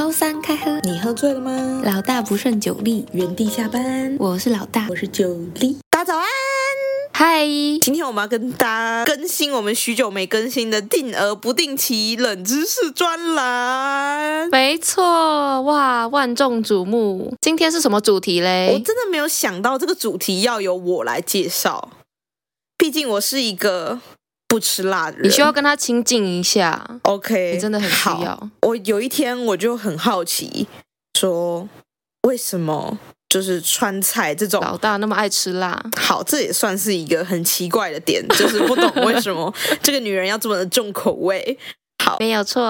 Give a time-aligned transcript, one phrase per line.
[0.00, 1.82] 周三开喝，你喝醉了吗？
[1.84, 4.16] 老大不胜酒力，原地下班。
[4.18, 5.76] 我是老大，我是酒力。
[5.90, 6.26] 大家早安，
[7.12, 7.44] 嗨！
[7.82, 14.48] 今天我们要跟大家更新我们许久没更新的定额不定期冷知识专栏。
[14.48, 17.36] 没错，哇，万众瞩目。
[17.42, 18.70] 今天是什么主题嘞？
[18.72, 21.90] 我真的没有想到这个主题要由我来介绍，
[22.78, 24.00] 毕竟我是一个。
[24.50, 26.84] 不吃辣的人，你需要跟他亲近一下。
[27.02, 28.50] OK，你真的很需要。
[28.62, 30.66] 我有一天我就很好奇，
[31.16, 31.68] 说
[32.26, 35.80] 为什么就是川菜这种老大那么爱吃辣？
[35.96, 41.56] 好，这也算是一个很奇怪的点，就是不懂为什么 这个女人要这么的重口味。
[42.04, 42.62] 好，没有错。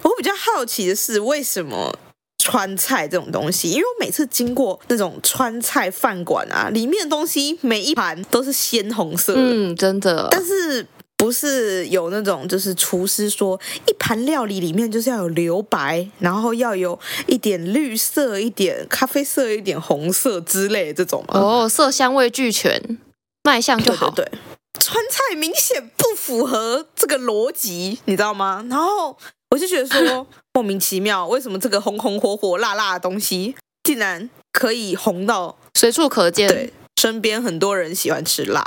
[0.00, 1.94] 我比较好奇的是，为什么
[2.42, 3.68] 川菜这种东西？
[3.68, 10.28] 因为我每次经过那种川菜饭馆啊，里面的东西每一盘都是鲜红色的，嗯，真的。
[10.30, 10.86] 但是。
[11.18, 21.38] 不是有那种，就是厨师说一盘料理里面就是要有留白，然后要有一点绿色、一点咖啡色、一点红色之类的这种吗？
[21.38, 22.98] 哦，色香味俱全，
[23.42, 24.10] 卖相就好。
[24.10, 24.38] 对，对，对，
[24.80, 28.64] 川菜明显不符合这个逻辑，你知道吗？
[28.70, 29.18] 然后
[29.50, 30.24] 我就觉得说
[30.54, 36.48] 莫名其妙，为什么这个红红火火、辣辣的东西竟然可以红到随处可见？
[36.48, 38.64] 对，身边很多人喜欢吃辣。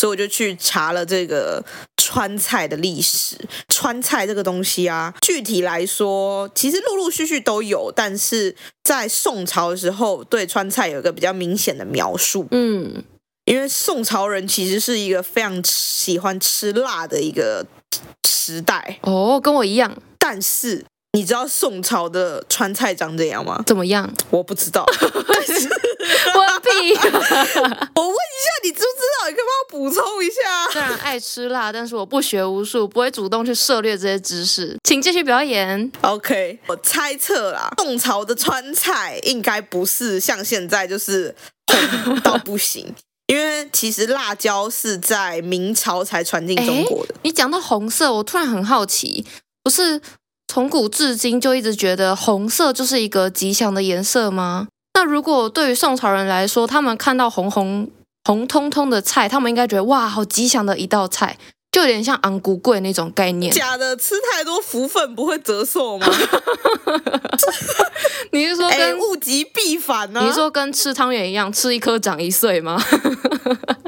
[0.00, 1.62] 所以我就去查了这个
[1.98, 3.36] 川菜的历史。
[3.68, 12.48] 川菜这个东西啊，具体来说，其实陆陆续续都有，但是在宋朝的时候，对川菜有一个比较明显的描述。
[12.50, 13.04] 嗯，
[13.44, 17.66] 因为宋朝人其实是一个非常喜欢吃辣的一个
[18.26, 18.98] 时代。
[19.02, 19.94] 哦，跟我一样。
[20.18, 23.62] 但是你知道宋朝的川菜长怎样吗？
[23.66, 24.10] 怎么样？
[24.30, 24.86] 我不知道。
[25.28, 25.68] 但是
[26.34, 26.94] 我屁！
[27.94, 29.28] 我问一下，你知不知道？
[29.28, 30.70] 你可不可以帮我补充一下？
[30.72, 34.76] 虽然爱吃辣，但是我不学无术，不会主动去涉猎这些知识。
[34.84, 35.90] 请继续表演。
[36.02, 41.34] OK，我猜测啦，宋朝的川菜应该不是像现在就是
[42.04, 42.94] 红到不行，
[43.28, 47.14] 因为其实辣椒是在明朝才传进中国的。
[47.22, 49.24] 你讲到红色，我突然很好奇，
[49.62, 50.00] 不是
[50.48, 54.68] 从古至今就一直觉得红色就是一个吉祥的颜色吗？
[54.94, 57.90] 那如果对于宋朝人来说，他们看到红红
[58.24, 61.38] 红彤彤的菜，他们应该觉得哇，好吉祥的一道菜，
[61.72, 63.52] 就有点像昂古贵那种概念。
[63.52, 66.06] 假的，吃太多福分不会折寿吗？
[68.32, 70.22] 你是说跟、欸、物极必反呢、啊？
[70.22, 72.80] 你是说跟吃汤圆一样，吃一颗长一岁吗？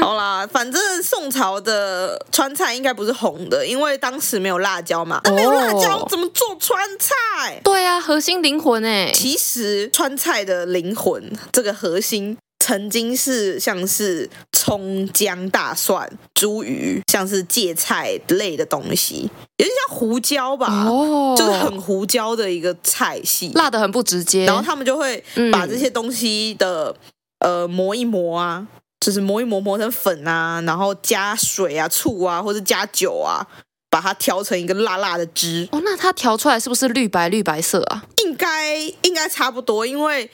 [0.04, 5.20] 好啦，反正宋朝的川菜应该不是红的，因为当时没有辣椒嘛。
[5.24, 7.60] 那没有辣椒怎么做川菜？
[7.62, 9.12] 对啊，核心灵魂哎。
[9.14, 20.84] 其实川菜的灵魂，这个核心曾经是像是葱、姜、大蒜、茱萸，像是芥菜类的东西，有点像胡椒吧？
[20.86, 24.46] 哦，就是很胡椒的一个菜系，辣的很不直接。
[24.46, 25.22] 然后他们就会
[25.52, 26.94] 把这些东西的、
[27.40, 28.66] 嗯、呃磨一磨啊。
[29.00, 33.44] 就是磨一磨磨成粉啊，然后加水啊、醋啊，或者加酒啊，
[33.88, 35.66] 把它调成一个辣辣的汁。
[35.72, 38.04] 哦，那它调出来是不是绿白绿白色啊？
[38.22, 40.30] 应该应该差不多，因为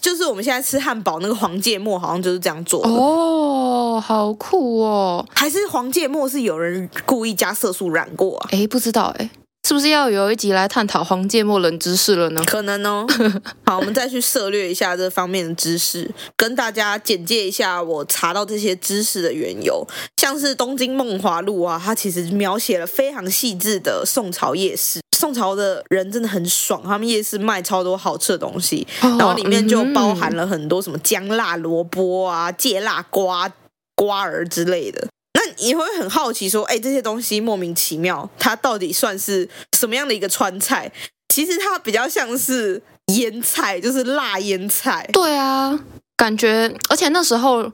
[0.00, 2.88] 就是我们现在吃汉堡那个黄芥末，好像就是这样做的。
[2.88, 5.26] 哦，好酷哦！
[5.34, 8.48] 还是黄芥末是有人故意加色素染过啊？
[8.50, 9.30] 哎，不知道哎。
[9.66, 12.40] 是不是要有一集来探讨黄芥末冷知识了呢？
[12.46, 13.04] 可能哦。
[13.66, 19.84] 好，我们再去涉略一下这方面的知识，跟大家简介一下我查到这些知识的缘由。
[20.18, 25.00] 像是《东京梦华录》啊，它其实描写了非常细致的宋朝夜市。
[25.16, 33.52] 宋朝的人真的很爽，他们夜市卖超多好吃的东西，然后里面就包含了很多什么姜辣萝卜啊、芥辣瓜、
[33.96, 35.08] 瓜儿之类的。
[35.36, 40.90] 那你会很好奇说，哎，这些东西莫名其妙，它到底算是什么样的一个川菜？
[41.28, 42.82] 其实它比较像是
[43.14, 45.06] 腌菜，就是辣腌菜。
[45.12, 45.78] 对啊，
[46.16, 47.70] 感觉，而且那时候。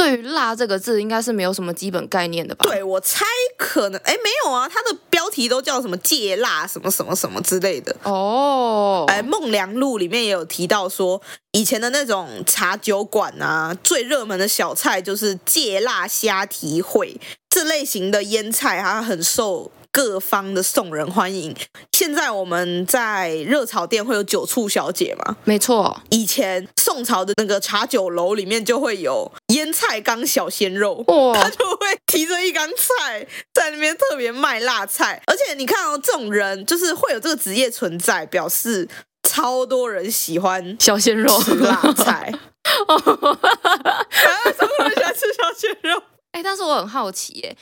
[0.00, 2.64] 对于“辣”这个字，应该是没有什么基本概念的吧？
[2.66, 3.26] 对，我猜
[3.58, 7.94] 可能，哎，没有啊，它的标题都叫什么“戒辣”什么什么什么之类的。
[8.04, 11.20] 哦，哎，《梦良录》里面也有提到说，
[11.52, 17.16] 以前的那种茶酒馆啊，最热门的小菜就是戒辣虾蹄烩
[17.50, 19.70] 这类型的腌菜，它很受。
[19.92, 21.54] 各方的送人欢迎。
[21.92, 25.36] 现在我们在热炒店会有酒醋小姐吗？
[25.44, 35.22] 没错，以前宋朝的那个茶酒楼里面就会有腌菜缸小鲜肉，哇，他就会提着一缸菜在那边特别卖辣菜。
[35.26, 38.88] 而且你看哦，这种人就是会有这个职业存在，表示
[39.28, 42.32] 超多人喜欢小鲜肉吃辣菜。
[42.86, 46.02] 啊，超多人喜欢吃小鲜肉。
[46.32, 47.56] 哎，但是我很好奇，耶，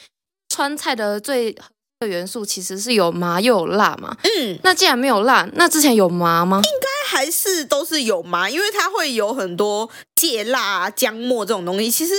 [0.48, 1.56] 川菜的最
[2.00, 4.16] 的元素其实是有麻又有辣嘛。
[4.22, 6.60] 嗯，那既然没有辣，那之前有麻吗？
[6.64, 11.90] 应该还是都是有麻，因为它会有很多芥辣、姜末这种东西。
[11.90, 12.14] 其实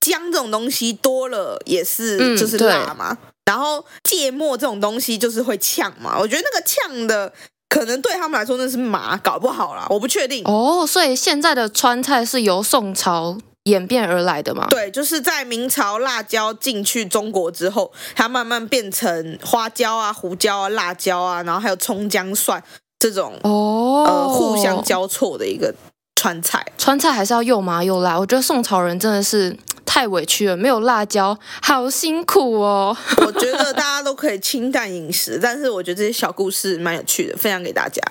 [0.00, 6.18] 姜这种东西多了也是就是辣嘛，嗯、然后芥末这种东西就是会呛嘛。
[6.18, 7.32] 我觉得那个呛的
[7.68, 10.42] 可能对他们来说那是麻，搞不好啦，我不确定。
[10.44, 13.38] 哦，所以现在的川菜是由宋朝。
[13.64, 14.66] 演变而来的嘛？
[14.70, 22.62] 对，就是在明朝辣椒进去中国之后，它慢慢变成花椒啊、胡椒啊、辣椒啊，然后还有葱姜蒜
[22.98, 25.74] 这种哦，呃，互相交错的一个
[26.16, 26.64] 川菜。
[26.78, 29.54] 川菜还是要又麻又辣，我觉得宋朝人真的是
[29.84, 32.96] 太委屈了，没有辣椒，好辛苦哦。
[33.26, 38.02] 我觉得大家都可以清淡饮食，但是我觉得这些小故事蛮有趣的，分享给大家。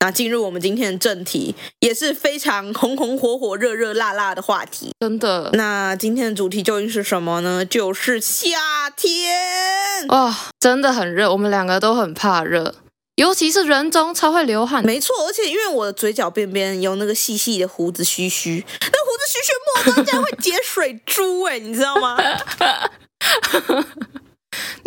[0.00, 4.92] 那进入我们今天的正题，也是非常红红火火、热热辣辣的话题。
[5.00, 5.50] 真的。
[5.54, 7.64] 那今天的主题究竟是什么呢？
[7.64, 10.06] 就是夏天。
[10.08, 12.76] 哇、哦，真的很热，我们两个都很怕热，
[13.16, 14.86] 尤其是人中超会流汗。
[14.86, 22.16] 没错，而且因为我的嘴角边边有那个细细的胡子须须，那胡子须须末端竟然会结水珠哎，你知道吗？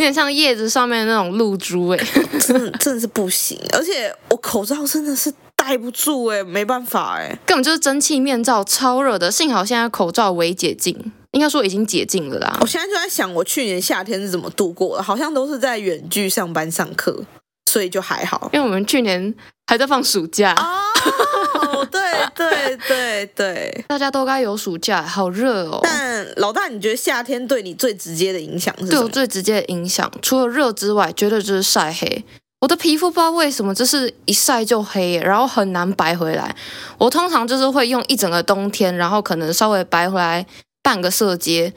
[0.02, 1.98] 有点像叶子上面的那种露珠哎，
[2.40, 9.30] 真的真的是不行，而且我口罩真的是戴不住哎，没办法哎，根本就是蒸汽面罩，超热的。
[9.30, 10.98] 幸好现在口罩微解禁，
[11.34, 12.58] 应该说已经解禁了啦。
[12.62, 15.04] 我现在就在想，我去年夏天是怎么度过的？
[15.04, 17.24] 好像都是在远距上班上课，
[17.70, 18.50] 所以就还好。
[18.54, 19.32] 因为我们去年
[19.68, 20.56] 还在放暑假。
[20.56, 22.02] 哦，对
[22.36, 25.80] 对对对，大家都该有暑假，好热哦。
[25.84, 28.92] 但老大，你觉得夏天对你最直接的影响是什么？
[28.92, 32.24] 对我最直接的影响，除了热之外，绝对就是晒黑。
[32.60, 36.56] 我的皮肤不知道为什么，就是一晒就黑，然后很难白回来。
[37.00, 40.46] 我通常就是会用一整个冬天，然后可能稍微白回来
[40.84, 41.74] 半个色阶，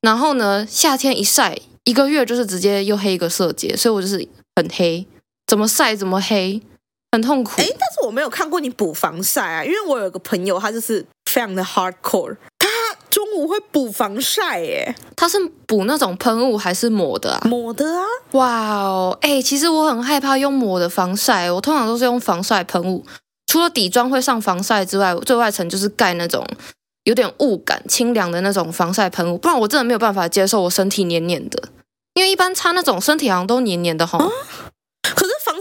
[0.00, 4.26] 然后呢，夏天一晒一个月就是直接又黑一个色阶，所以我就是
[4.56, 5.06] 很黑，
[5.46, 6.62] 怎么晒怎么黑。
[7.12, 12.66] 很痛苦，哎，但是我没有看过你补防晒啊，因为我有个朋友，他就是非常的 hardcore，他
[13.10, 17.42] 中午会补防晒，耶，他是补那种喷雾还是抹的啊？
[17.44, 23.04] 抹的啊，哇哦，哎，其实我很害怕用抹的防晒，我通常都是用防晒喷雾，
[23.46, 26.42] 除了底妆会上防晒之外，最外层就是盖那种
[27.04, 31.62] 有点雾感、清凉的那种防晒喷雾，不然我真的没有办法接受我身体黏黏的，
[32.14, 34.18] 因为一般擦那种身体好像都黏黏的哈。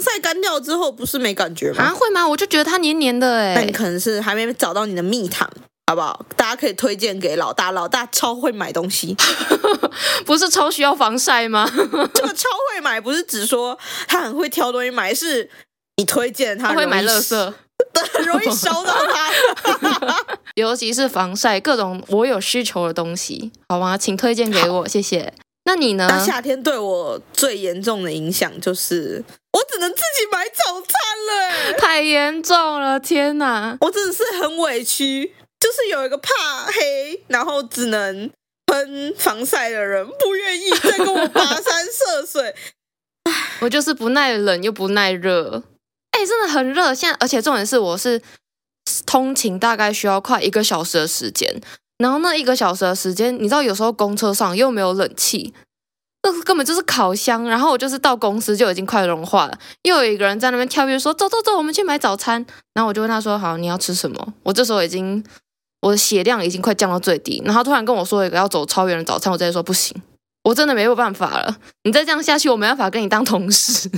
[0.02, 1.84] 晒干掉之后不是没感觉吗？
[1.84, 2.28] 啊，会吗？
[2.28, 3.54] 我就觉得它黏黏的哎。
[3.56, 5.50] 那你可能是还没找到你的蜜糖，
[5.88, 6.26] 好不好？
[6.36, 9.16] 大家可以推荐给老大，老大超会买东西，
[10.26, 11.70] 不是超需要防晒吗？
[12.14, 13.78] 这个超会买不是只说
[14.08, 15.50] 他很会挑东西买，是
[15.98, 17.54] 你推荐他，他会买垃圾，
[17.94, 19.32] 对，很 容易烧到他。
[20.56, 23.98] 尤其是防晒，各种我有需求的东西，好吗？
[23.98, 25.34] 请推荐给我，谢谢。
[25.64, 26.08] 那你呢？
[26.10, 29.24] 那夏天对我最严重的影响就是，
[29.54, 30.92] 我只能自己买早餐
[31.28, 33.00] 了，太严重了！
[33.00, 38.32] 天哪，我真的是很委屈，就是有一个怕黑，然后只能
[38.66, 42.56] 喷防晒的人，不愿意再跟我跋山涉水。
[43.62, 45.62] 我就是不耐冷又不耐热，
[46.10, 46.92] 哎，真的很热。
[46.94, 48.20] 现在，而且重点是，我是
[49.06, 51.62] 通勤大概需要快一个小时的时间。
[52.02, 55.54] 然后那一个小时的时间，你知道有时候公车上又没有冷气，
[56.24, 57.44] 那根本就是烤箱。
[57.44, 62.44] 然后我就是到公司就已经快融化了，又有一个人在那边跳跃说：“走走走，我们去买早餐。”
[62.74, 65.24] 然后我就问他说：“好，你要吃什么？”我这时候已经
[65.82, 69.96] 我的血量已经快降到最低，然后突然跟我说一个要走超远的早餐，我直接说不行，
[70.44, 71.58] 我真的没有办法了。
[71.84, 73.90] 你再这样下去，我没办法跟你当同事。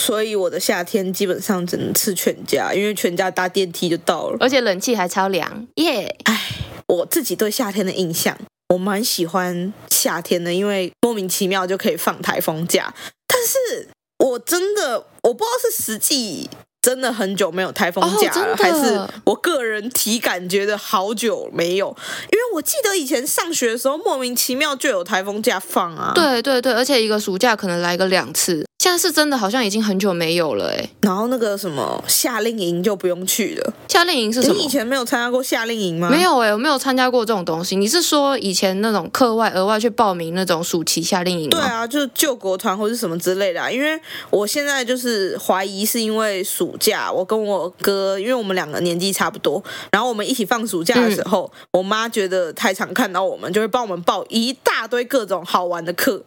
[0.00, 6.16] 所以我的夏天基本上只能吃全家，因为全家搭电梯就到了，而且冷气还超凉，耶！
[6.24, 6.48] 哎，
[6.86, 8.34] 我自己对夏天的印象，
[8.70, 12.94] 我蛮喜欢夏天的，因为莫名其妙就可以放台风假。
[13.26, 13.88] 但是
[14.18, 16.48] 我真的我不知道是实际。
[16.82, 21.94] 真的很久没有台风假了，哦、还是我个人体感觉得好久没有？
[22.32, 26.12] 因为我记得以前上学的时候，莫名其妙就有台风假放啊。
[26.14, 28.64] 对对对，而且一个暑假可能来个两次。
[28.80, 30.88] 现在是真的好像已经很久没有了哎。
[31.02, 33.74] 然后那个什么夏令营就不用去了。
[33.88, 34.54] 夏令营是什么？
[34.54, 36.08] 你以前没有参加过夏令营吗？
[36.08, 37.76] 没有哎，我没有参加过这种东西。
[37.76, 41.58] 你是说以前那种课外额外去报名那种暑期夏令营吗？
[41.58, 43.70] 对啊，就是救国团或是什么之类的啊。
[43.70, 46.70] 因为我现在就是怀疑是因为暑。
[46.70, 49.60] 暑假，我跟我哥，因为我们两个年纪差不多，
[49.90, 56.22] 然后我们一起放暑假的时候，嗯、我妈觉得太常看到我们，就会帮我们报一大堆各种好玩的课。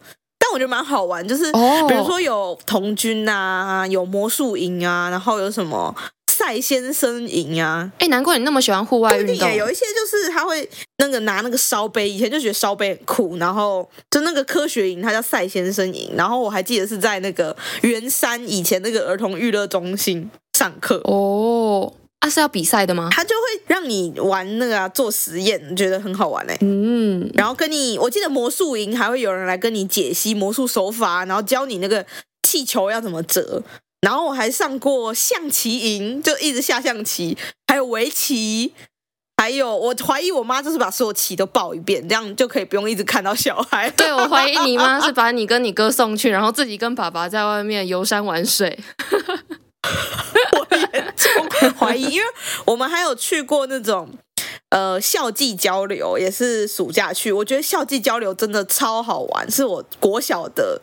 [0.54, 1.50] 但我觉得蛮好玩，就是
[1.88, 5.92] 比如说有童军啊，有魔术营啊，然后有什么
[6.30, 7.90] 赛赛先生营啊。
[7.98, 9.54] 哎，难怪你那么喜欢户外运动。
[9.54, 10.68] 有一些就是他会
[10.98, 16.10] 那个拿那个烧杯，以前就觉得烧杯很酷，然后就那个科学营，它叫赛先生营。
[16.16, 21.90] 然后我还记得是在那个圆山以前那个儿童娱乐中心上课哦。
[22.24, 23.10] 他、啊、是要比赛的吗？
[23.12, 26.56] 他就会让你玩那个、啊、做实验，觉得很好玩哎。
[26.62, 32.06] 嗯，然后跟你，我记得魔术营还会有人来跟你解析魔术手法，然后教你那个
[32.42, 33.62] 气球要怎么折。
[34.00, 38.72] 然后我还上过象棋营，就一直下象棋，还有围棋，
[39.36, 43.90] 还有我怀疑我妈就是把所有棋都报一遍，这样就可以不用一直看到小孩。
[43.90, 48.78] 对，我怀疑你妈 是把你跟你哥送去，然后自己跟爸爸在外面游山玩水。
[51.78, 52.26] 怀疑，因为
[52.64, 54.08] 我们还有去过那种
[54.70, 57.32] 呃校际交流，也是暑假去。
[57.32, 60.80] 我觉得校际交流真的超好玩，是我国小的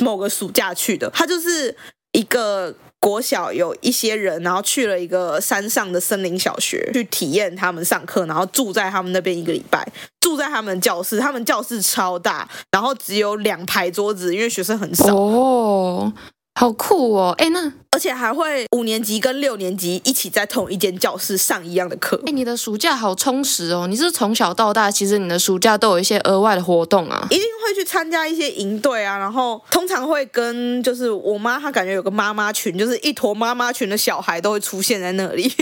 [0.00, 1.10] 某个暑假去的。
[1.10, 1.76] 他就是
[2.12, 9.86] 一个国小有一些人，然后去了一个山上的森林小学去体验他们上课，然后住在他们那边一个礼拜，
[10.20, 11.18] 住在他们教室。
[11.18, 15.14] 他们教室超大，然后只有两排桌子，因为学生很少。
[15.14, 16.12] 哦。
[16.54, 17.34] 好酷哦！
[17.38, 22.20] 哎，那而且还会五年级跟六年级一起在同一间教室上一样的课。
[22.26, 23.86] 哎，你的暑假好充实哦！
[23.88, 27.26] 你是从小到大，其实你的暑假都有一些额外的活动啊？
[27.30, 35.52] 一定会去参加一些营队啊，然后通常会跟就是我妈，她感觉有个妈妈群，就是一坨妈妈群的小孩都会出现在那里。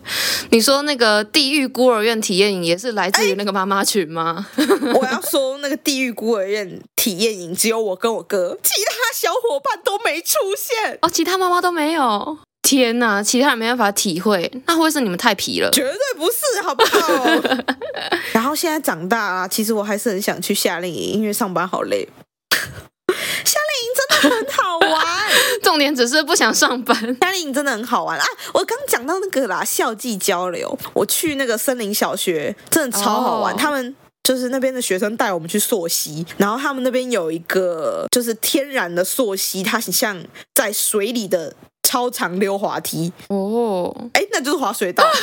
[0.50, 4.46] 你说那个地狱孤儿院体验营也是来自于那个妈妈群吗？
[4.94, 12.38] 我要说那个地狱孤儿院体验营只有我跟我哥，其他小伙伴都没出现哦，其他妈妈都没有。
[12.62, 15.68] 天哪，其他人没办法体会，那会是你们太皮了？
[15.72, 17.26] 绝对不是，好不好？
[18.32, 22.08] 然后现在长大啦，其实我还是很想去夏令营，因为上班好累。
[23.44, 25.04] 夏令营真的很好玩，
[25.62, 26.96] 重点只是不想上班。
[27.20, 28.24] 夏令营真的很好玩啊！
[28.54, 33.52] 我刚讲到那个啦，校际交流，我去那个森林小学，真的超好玩。
[33.52, 33.60] Oh.
[33.60, 40.22] 他们就是那边的学生带我们去溯溪，然后他们那边有一个就是天然的溯溪，它很像
[40.54, 43.94] 在水里的超长溜滑梯哦。
[44.14, 45.04] 哎、oh.，那就是滑水道。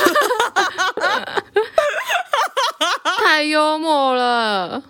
[3.20, 4.82] 太幽默了！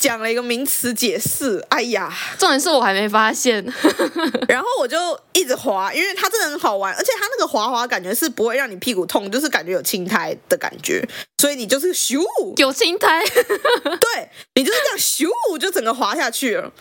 [0.00, 3.62] 讲了一个名词解释，哎呀，重点是我还没发现。
[4.48, 4.96] 然后我就
[5.34, 12.18] 一直滑，因为它真的很好玩，而且它那个滑滑感觉是不会让你屁股痛，就是感觉有青苔的感觉，所以你就是咻，
[12.56, 13.22] 有青苔，
[14.00, 16.72] 对，你就是这样咻就整个滑下去了。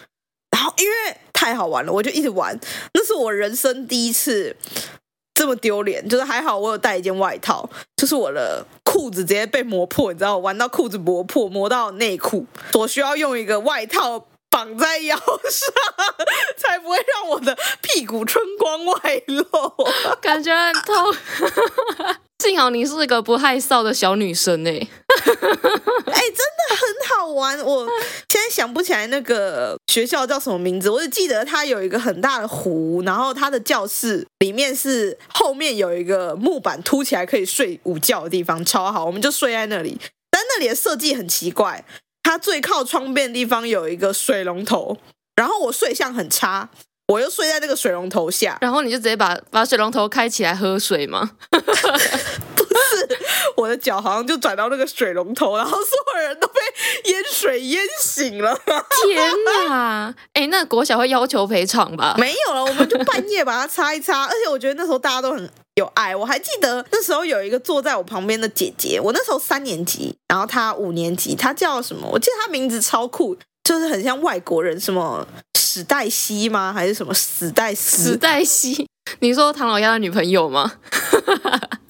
[0.52, 2.58] 然后因为太好玩了，我就一直玩，
[2.94, 4.56] 那是我人生第一次。
[5.36, 15.74] 这么丢脸，就是还好我有带一件外套，就是我的裤子直接被磨破，你知道，玩到裤子磨破，磨到内裤，所需要用一个外套绑在腰上，
[16.58, 19.46] 才不会让我的屁股春光外露，
[20.20, 21.16] 感觉很痛。
[22.40, 24.82] 幸好你是一个不害臊的小女生哎， 哎，
[25.26, 27.60] 真的很好玩。
[27.60, 27.86] 我
[28.30, 40.00] 现在想不起来那个学校叫什么名字，我只记得它有一个很大的湖，然后它的教室里面是后面有一个木板凸起来可以睡午觉的地方，超好，我们就睡在那里。
[40.32, 41.84] 但那里的设计很奇怪，
[42.24, 44.98] 它最靠窗边的地方有一个水龙头，
[45.36, 46.70] 然后我睡相很差。
[47.10, 51.32] 我又睡在那个水龙头下，然后你就直接把把水龙头开起来喝水吗？
[53.60, 56.62] 我的脚好像就转到那个水龙头，然后所有人都被
[57.12, 58.58] 淹水淹醒了。
[59.06, 59.30] 天
[59.68, 60.16] 哪！
[60.32, 62.16] 哎，那国小会要求赔偿吧？
[62.18, 64.24] 没有了，我们就半夜把它擦一擦。
[64.24, 66.16] 而且我觉得那时候大家都很有爱。
[66.16, 72.08] 我还记得那时候有一个坐在我旁边的姐姐，我那时候三年级，然后她五年级，她叫什么？
[72.10, 75.28] 我记得她名字超酷，就是很像外国人，什么？
[75.60, 76.72] 史黛西吗？
[76.74, 78.12] 还是什么史黛斯？
[78.12, 78.88] 史黛西？
[79.20, 80.72] 你说唐老鸭的女朋友吗？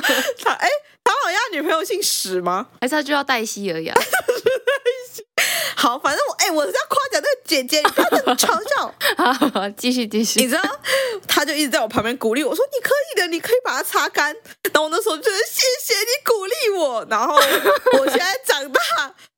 [0.44, 0.68] 他哎，
[1.04, 2.66] 唐老鸭女朋友姓史吗？
[2.80, 3.96] 还是他就叫黛西而已啊？
[5.76, 8.94] 好，反正我哎，我是要夸奖那个姐姐，你不要这么嘲笑。
[9.54, 10.40] 好，继续继续。
[10.40, 10.62] 你知道，
[11.28, 14.34] 他就一直在我旁边鼓励我说：“你可以的，你可以把它擦干。”
[14.72, 17.06] 然后我那时候觉得谢谢你鼓励我。
[17.08, 18.80] 然后我现在长大。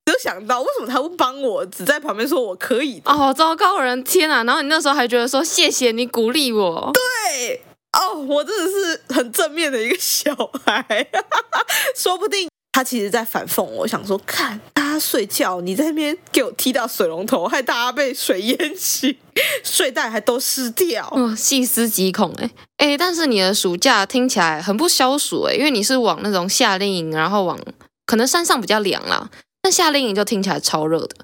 [0.07, 4.43] 就想到为什么他不帮我，只在旁边说我可以哦，糟糕人，天啊！
[4.43, 7.63] 然后你那时候还觉得说谢谢你鼓励我，对
[7.93, 11.07] 哦，我真的是很正面的一个小孩，
[11.97, 19.17] 说不定他其实在反讽我，想说看大家睡觉，你在那边给我踢到水龙头，害大家被水淹醒，
[19.65, 27.59] 睡袋还都湿掉，嗯，细思极恐哎哎，但是你的暑假听起来很不消暑哎，因为你是往那种夏令营，然后往
[28.07, 29.29] 可能山上比较凉啦。
[29.63, 31.17] 但夏令营就听起来超热的，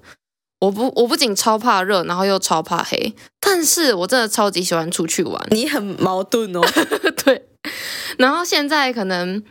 [0.61, 3.15] 我不我不仅超怕热，然后又超怕黑。
[3.41, 5.47] 但但是我真的超级喜欢出去玩。
[5.51, 6.61] 你很矛盾哦。
[7.25, 7.49] 对，
[8.19, 9.43] 然后现在可能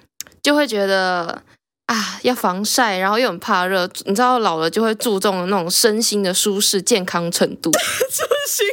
[0.43, 1.41] 就会觉得
[1.87, 3.89] 啊，要防晒，然后又很怕热。
[4.05, 7.71] 你知道，老了就会注重那种身心的舒适、健康程度。
[8.11, 8.67] 身心，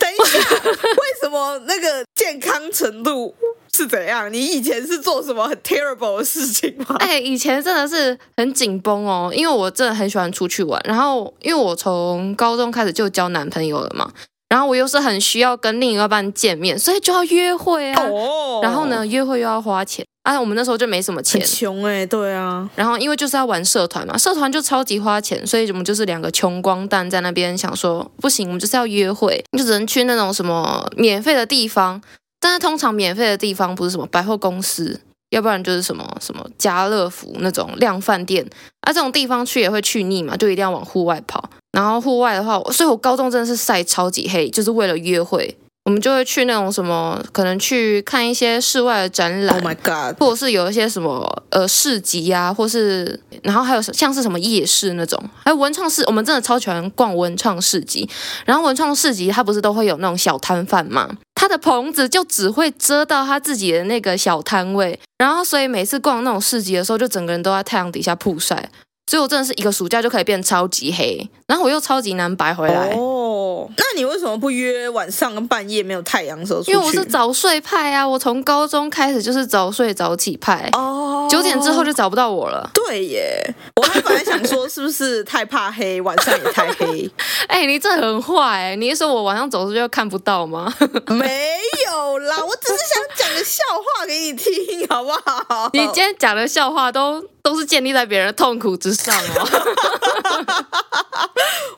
[0.00, 3.32] 等一下， 为什么那个健康程度？
[3.76, 4.30] 是怎样？
[4.32, 6.94] 你以前是做什么很 terrible 的事情吗？
[6.98, 10.80] 哎、欸，以前真的是很紧绷哦，因为我真的很喜欢出去玩。
[10.84, 14.10] 然后，因为我从高中开始就交男朋友了嘛，
[14.50, 18.02] 然后我又是很需要跟另一半见面，所以就要约会啊。
[18.04, 18.60] 哦。
[18.62, 20.38] 然后呢，约会又要花钱啊。
[20.38, 22.06] 我们那时候就没什么钱，穷哎、欸。
[22.06, 22.68] 对啊。
[22.76, 32.02] 然后，因为就是要玩社团嘛，社团就超级花钱，所以我们就是两个穷光蛋在那边想说，不行，我们就是要约会，就只能去那种什么免费的地方。
[32.42, 38.44] 但是通常免费的地方不是什么百货公司，要不然就是什么什么家乐福那种量饭店，
[38.80, 41.48] 啊，这种地方去也会去腻嘛，就一定要往户外跑。
[41.70, 45.56] 然后户外的话，所以我高中真的是晒超级黑，就是为了约会。
[45.84, 58.08] 我们就会去那种什么，可能去看一些室外的展览，Oh my God，或者是有一些什么呃市集呀，或是然后还有像是什么夜市那种，还有文创市，我们真的超喜欢逛文创市集。
[58.44, 68.70] 然后文创市集它不是都会有那种小摊贩嘛，他的棚子就只会遮到他自己的那个小摊位，然后所以每次逛那种市集的时候，就整个人都在太阳底下曝晒。
[69.12, 72.88] 所以我真的是一个暑假就可以变超级黑，然后我又超级难白回来。
[72.96, 76.72] 哦，那你为什么不约晚上跟半夜没有太阳的时候出去？
[76.72, 80.66] 因为我是早睡派啊，我从高中开始就是早睡早起派。
[80.72, 82.70] 哦，九点之后就找不到我了。
[82.72, 87.10] 对耶，我还本来想说是不是太怕黑，晚上也太黑。
[87.48, 88.76] 哎、欸，你这很坏哎！
[88.76, 90.72] 你是说我晚上走出去就看不到吗？
[91.12, 95.68] 没有啦，我只是想讲个笑话给你听，好不好？
[95.74, 100.66] 你今天讲的笑话都都是建立在别人的痛苦之上哦。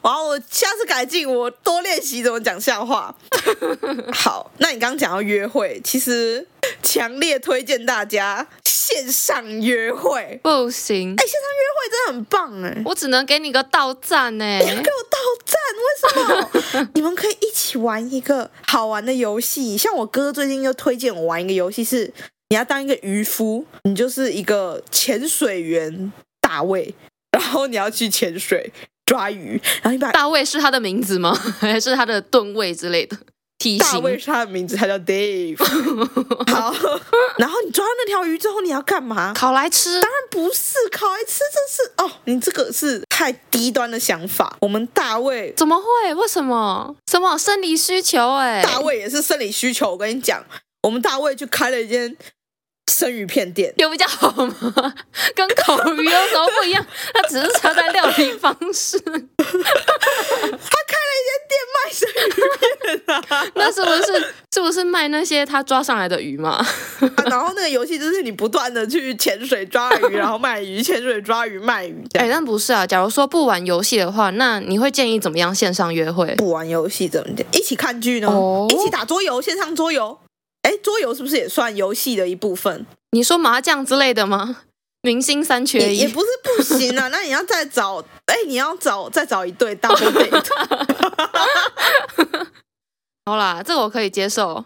[0.03, 3.15] 然后我下次改进，我多练习怎么讲笑话。
[4.13, 6.47] 好，那你刚刚讲到约会，其实
[6.83, 10.39] 强烈推荐大家线上约会。
[10.43, 14.59] 不行，哎，线上约会真的很棒哎，我只能给你个倒赞哎。
[14.61, 15.59] 你要给我到赞？
[15.81, 16.91] 为什么？
[16.95, 22.13] 你们可以一起玩一个好玩的游戏，像我哥最近又推荐我玩一个游戏是。
[22.51, 26.95] 你要当一个渔夫，你就是一个潜水员大卫，
[27.35, 28.73] 然后你要去潜水
[29.05, 31.35] 抓鱼，然后你把大卫是他的名字吗？
[31.61, 33.17] 还是他的吨位之类的？
[33.59, 33.93] 体型？
[33.93, 35.57] 大卫是他的名字，他叫 Dave。
[36.53, 36.75] 好，
[37.39, 39.33] 然后你抓到那条鱼之后，你要干嘛？
[39.35, 40.01] 烤来吃？
[40.01, 44.57] 当然不是烤来吃，这是哦，你这个是太低端的想法。
[44.61, 46.15] 我们大卫怎么会？
[46.15, 46.95] 为什么？
[47.11, 48.35] 什么生理需求？
[48.35, 49.91] 哎，大卫也是生理需求。
[49.91, 50.45] 我跟你讲。
[50.83, 52.15] 我们大卫去开了一间
[52.93, 54.95] 生鱼片店，有比较好吗？
[55.35, 56.87] 跟烤鱼有什么不一样？
[57.13, 58.99] 他只是差在料理方式。
[59.01, 66.51] 他开了一间店卖生鱼片啊，那是不是是不是卖那些他抓上来的鱼嘛？
[66.51, 66.67] 啊，
[67.27, 72.05] 然后那个游戏就是你不断的去潜水抓鱼，然后卖鱼，潜水抓鱼卖鱼。
[72.19, 72.87] 哎，但不是啊。
[72.87, 76.35] 假如说不玩游戏的话，那你会建议怎么样线上约会？
[76.37, 77.47] 不玩游戏怎么讲？
[77.53, 78.29] 一起看剧呢？
[78.29, 80.19] 哦，一起打桌游，线上桌游。
[80.65, 82.85] 哎，桌游是不是也算游戏的一部分？
[83.13, 84.63] 你说麻将之类的吗？
[85.03, 87.09] 明星三缺一也，也不是不行啊。
[87.13, 90.47] 那你要再找，哎，你要找再找一对 double date。
[93.27, 94.65] 好啦，这个我可以接受。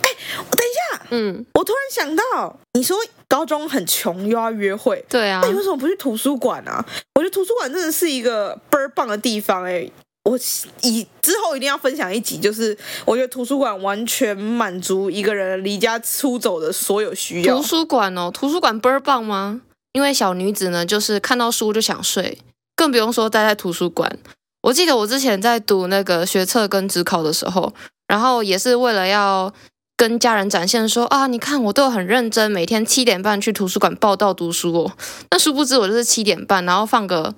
[0.00, 0.08] 哎，
[0.50, 2.96] 等一下，嗯，我突然想到，你说
[3.28, 6.82] 高中很穷又要约会，对啊，那你为什么不去图书馆啊？
[7.16, 9.90] 我觉得图书馆真的是一个倍儿棒的地方，哎。
[10.28, 10.38] 我
[10.82, 17.56] 以之后一定要分享一集，就是我觉得图书馆完全满足一个人离家出走的所有需要。
[17.56, 19.62] 图书馆哦，图书馆倍儿棒吗？
[19.92, 22.38] 因为小女子呢，就是看到书就想睡，
[22.76, 24.18] 更不用说待在图书馆。
[24.60, 27.72] 我记得我之前在读那个学测跟职考的时候，
[28.06, 29.50] 然后也是为了要
[29.96, 34.92] 跟家人展现说啊，你看我都很认真，每天七点半去图书馆报到读书哦。
[35.30, 37.34] 那殊不知我就是七点半，然后放个。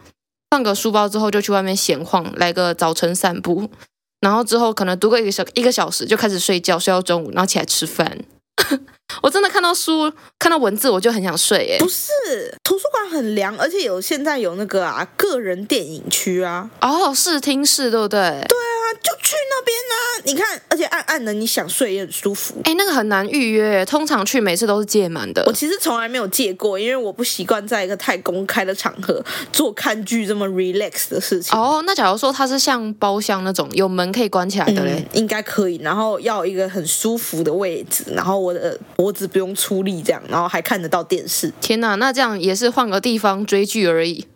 [0.50, 3.70] 放个书包之后就去外面闲晃，来个早晨散步，
[4.20, 8.18] 然后之后可能读个一个小一个小时就开始睡觉，睡到中午，然后起来吃饭。
[9.22, 12.08] 我真的看到书看到文字我就很想睡，哎，不是，
[12.62, 18.18] 图书馆很凉，而且有现在有那个啊个人电影区啊，哦，视听室对不对？
[18.48, 18.88] 对啊。
[19.02, 19.94] 就去那边啊！
[20.24, 22.54] 你看，而且暗暗的，你想睡也很舒服。
[22.64, 25.42] 哎，那个很难预约，通常去每次都是借满的。
[25.46, 31.58] 我其实从来没有借过，因为我不习惯在一个太公开的场合做看剧这么 relax 的事情。
[31.58, 35.76] 哦，那假如说它是像包厢那种有门可以关起来的嘞，应该可以。
[35.82, 41.50] 然后要一个很舒服的位置，然后我的脖子不用出力，这样，然后还看得到电视。
[41.60, 44.26] 天哪，那这样也是换个地方追剧而已。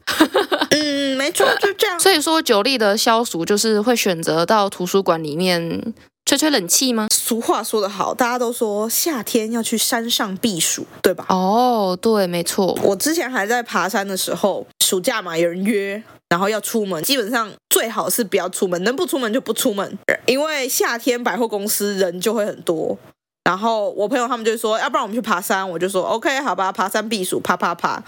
[1.25, 1.27] 嗯。
[1.27, 1.99] 没错，就这样。
[1.99, 5.95] 所以说，九力的消暑就是会选择到图书馆里面
[6.27, 7.09] 吹吹冷气吗？
[7.13, 11.25] 俗话说得好，大家都说夏天要去山上避暑，对吧？
[11.31, 12.79] 哦，对，没错。
[12.83, 22.99] 我之前还在爬山的时候，暑假嘛，有人约，然后要出门，基本上最好是不要出门，能不出门就不出门，因为夏天百货公司人就会很多。
[23.45, 28.03] 然后我朋友他们就说，要不然我们去爬山，我就说 OK，好吧，爬山避暑，爬爬爬。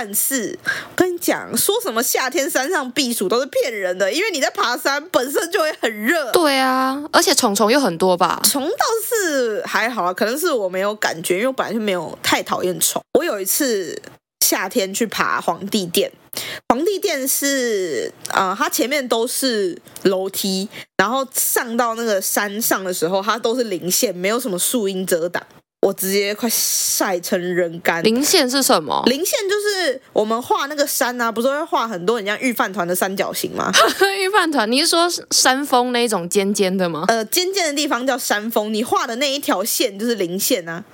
[0.00, 6.30] 但是我跟你讲，说什么夏天山上避暑都是骗人的，因为你在爬山本身就会很热。
[6.30, 8.40] 对啊，而且虫虫又很多吧？
[8.44, 13.02] 虫倒是还好啊，可能是我没有感觉，因为我本来就没有太讨厌虫。
[13.18, 14.00] 我有一次
[14.38, 16.12] 夏天去爬皇帝殿，
[16.68, 25.44] 皇帝殿是啊、呃，它前面都是楼梯，然后上到那个山上的时候，它都是零线，没有什么树荫遮挡。
[25.88, 28.02] 我直接快晒成人干。
[28.02, 29.02] 零线是什么？
[29.06, 33.72] 零线就是我们画那个山啊，不是会画很多很像御饭团的三角形吗？
[34.20, 37.06] 御饭团，你是说山峰那种尖尖的吗？
[37.08, 40.84] 呃，尖尖的地方叫山峰，你画的那一条线就是零线啊。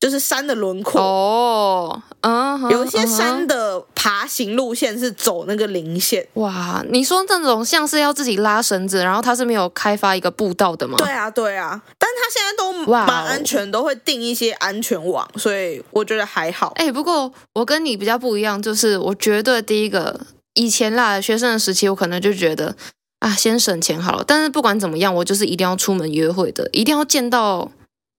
[0.00, 6.26] 就是山的轮廓哦，嗯、uh，huh, 有一些山的爬行路线是走那个零线。
[6.34, 10.96] 哇，你说这种像是要自己拉绳子，然后它是没有开发一个步道的吗？
[10.96, 16.72] 对啊，对啊，但是它现在都蛮安全.都会定一些安全网，所以我觉得还好。
[16.76, 20.18] 哎、欸，不过我跟你比较不一样，就是我绝对第一个，
[20.54, 22.74] 以前啦，学生的时期，我可能就觉得
[23.18, 24.24] 啊，先省钱好了。
[24.26, 27.70] 但是不管怎么样，我就是一定要出门约会的，一定要见到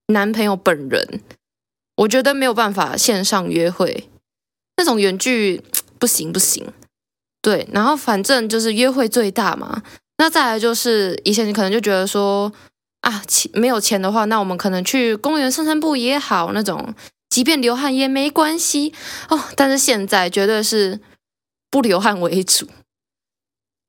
[0.06, 1.20] 男朋友本人。
[1.96, 4.08] 我觉得没有办法线上约会，
[4.76, 5.62] 那种远距
[5.98, 6.72] 不行不行。
[7.42, 9.82] 对，然后反正就是约会最大嘛。
[10.18, 12.52] 那再来就是以前你可能就觉得说
[13.00, 16.94] 啊，钱没有钱的话，那我们可能去公园散散步也好，那种
[17.28, 18.94] 即便流汗也没关系
[19.28, 19.38] 哦。
[19.54, 21.00] 但是现在绝对是
[21.70, 22.68] 不流汗为主。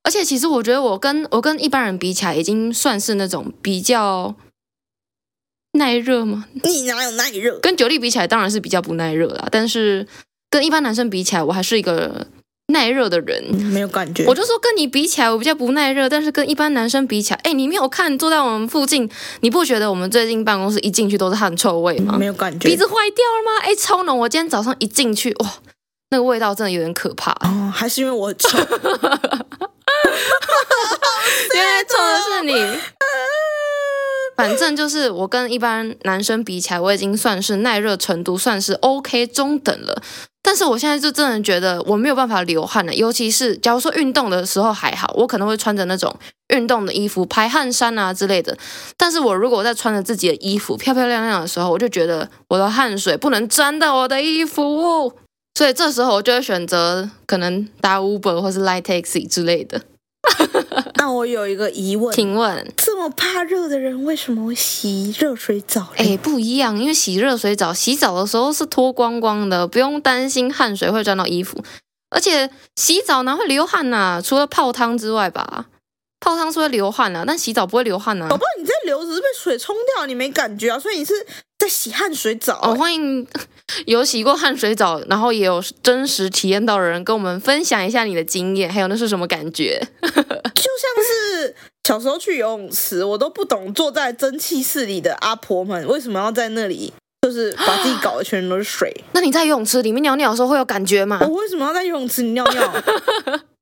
[0.02, 4.34] 而且其实我觉得我跟我跟一般人比起来，已经算是那种比较。
[5.74, 6.46] 耐热吗？
[6.62, 7.58] 你哪有耐热？
[7.60, 9.46] 跟九力比起来，当然是比较不耐热啦。
[9.50, 10.06] 但是
[10.50, 12.26] 跟一般男生比起来，我还是一个
[12.68, 13.54] 耐热的人。
[13.54, 14.24] 没有感觉。
[14.26, 16.08] 我就说跟你比起来，我比较不耐热。
[16.08, 19.10] 但是跟一般男生比起来，哎，你没有看坐在我们附近，
[19.40, 22.16] 你不觉得我们最近办公室一进去都是汗臭味吗？
[22.18, 22.68] 没有感觉。
[22.68, 23.50] 鼻子坏掉了吗？
[23.64, 24.18] 哎，超浓！
[24.18, 25.54] 我今天早上一进去，哇，
[26.10, 27.32] 那个味道真的有点可怕。
[27.40, 28.56] 哦，还是因为我臭。
[31.54, 32.52] 原来臭的是你。
[34.36, 40.02] 反正就是我跟一般男生比起来，我已经算是耐热程度算是 OK 中等了。
[40.42, 46.14] 但是我现在就真的觉得我没有办法流汗了，尤其是假如说运动的时候还好，我可能会穿着那种
[46.48, 48.54] 运动的衣服排汗衫啊之类的。
[48.98, 55.14] 但是我如果在穿着自己的衣服漂漂亮亮的时候，我就觉得我的汗水不能沾到我的衣服，
[55.54, 59.80] 所以这时候我就会选择可能搭 Uber 或是 Light Taxi 之类的。
[60.96, 65.88] 那我有一个疑问，请问这么怕热的人为什么会洗热水澡？
[65.96, 71.62] 哎，不一样，因为洗热水澡，洗澡的时候是脱光光的，不用担心汗水会沾到衣服，
[72.10, 74.22] 而且洗澡哪会流汗呐？
[74.24, 75.66] 除了泡汤之外吧，
[76.20, 78.28] 泡汤是会流汗啊，但洗澡不会流汗啊。
[78.28, 81.12] 宝宝，你在流只是被水冲掉，你没感觉啊，所以你是
[81.58, 82.60] 在洗汗水澡。
[82.62, 83.26] 哦，欢迎。
[83.86, 89.80] 有洗过汗水澡，然后也有真实体验到的人跟我们分享一下你的经验，还有那是什么感觉？
[90.02, 91.54] 就像是
[91.86, 98.94] 小时候去游泳池，我都不懂坐在蒸汽室里的阿婆们为什么要在那里，就是把自己搞得全身都是水。
[99.12, 101.18] 那你在游泳池里面尿尿的时候会有感觉吗？
[101.22, 102.72] 我为什么要在游泳池里尿尿？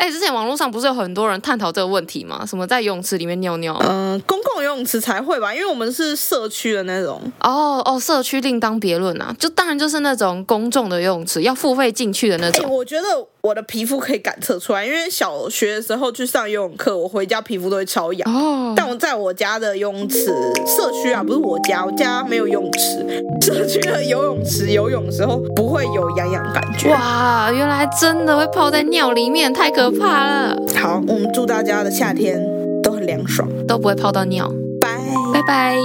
[0.00, 2.42] 哎、欸，之前网络上不是有很多人探讨这个问题吗？
[2.46, 3.76] 什么在游泳池里面尿尿？
[3.82, 7.20] 嗯、呃，公共游泳池才会吧，因为我们是社区的那种。
[7.40, 12.64] 哦哦，社区另当别论啊，就当然就是那种公众的游泳池，要付费进去的那种。
[12.64, 13.08] 欸、我觉得
[13.42, 18.30] 我的皮肤可以感测出来，因为小学的时候去上游泳课，我回家皮肤都会超痒。
[18.30, 18.74] 哦。
[18.76, 20.26] 但我在我家的游泳池
[20.66, 23.24] 社区啊，不是我家，我家没有游泳池。
[23.40, 26.90] 社区的游泳池游泳的时候不会有痒痒感觉。
[26.90, 30.56] 哇，原来真的会泡在尿里面，太可怕了。
[30.78, 32.46] 好，我们祝大家的夏天
[32.82, 34.52] 都很凉爽，都不会泡到尿。
[34.80, 34.98] 拜
[35.32, 35.76] 拜拜，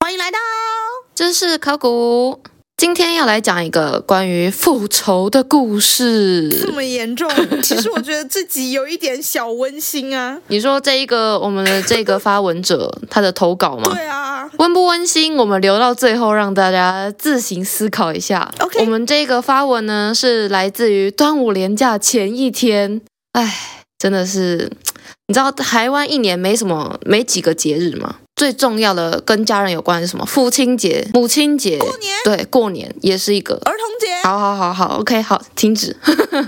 [0.00, 0.38] 欢迎来到
[1.14, 2.51] 知识考古。
[2.82, 7.30] 今天要来讲一个关于复仇的故事，这么严重？
[7.62, 10.36] 其实我觉得自己有一点小温馨啊。
[10.48, 13.88] 你说这一个我们的这个发文者他的投稿吗？
[13.94, 15.36] 对啊，温不温馨？
[15.36, 18.52] 我们留到最后让大家自行思考一下。
[18.58, 23.00] OK，我们这个发文呢是来自于端午连假前一天。
[23.30, 24.68] 哎，真的是，
[25.28, 28.16] 你知道台湾一年没什么没几个节日吗？
[28.42, 30.26] 最重要的跟家人有关的是什么？
[30.26, 34.12] 父亲节、母亲节、过年，对，过年也是一个儿童节。
[34.24, 35.96] 好好好好，OK，好，停止。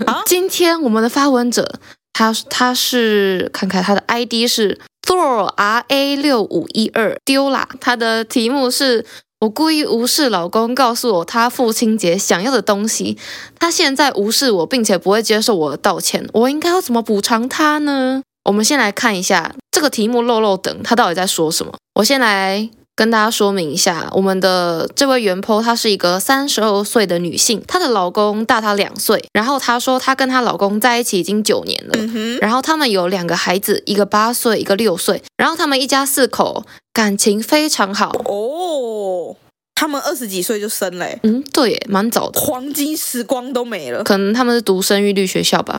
[0.04, 1.78] 好 今天我们的发文者，
[2.12, 9.06] 他他是看看他的 ID 是 Thor R A 六五一二丢啦，他的题目是。
[9.40, 13.18] 我故意无视老公告诉我他父亲节想要的东西，
[13.58, 18.22] 他现在无视我，并且不会接受我的道歉，我应该要怎么补偿他呢？
[18.44, 21.72] 我们先来看一下这个题目漏漏等他到底在说什么。
[21.94, 39.36] 我先来跟大家说明一下，我们的这位原 po 她是一个三十二岁的女性，她的老公大她两岁，然后她说她跟她老公在一起已经九年了，然后他们有两个孩子，一个八岁，一个六岁，然后他们一家四口感情非常好哦。
[39.74, 44.04] 他们二十几岁就生嘞，嗯，对耶，蛮早的，黄金时光都没了。
[44.04, 45.76] 可能他们是读生育率学校吧。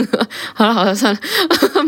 [0.54, 1.20] 好了好了，算了